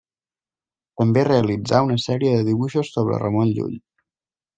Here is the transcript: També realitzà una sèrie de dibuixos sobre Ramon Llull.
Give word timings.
També 1.01 1.25
realitzà 1.27 1.81
una 1.87 1.97
sèrie 2.05 2.31
de 2.39 2.47
dibuixos 2.47 2.91
sobre 2.95 3.21
Ramon 3.25 3.53
Llull. 3.59 3.77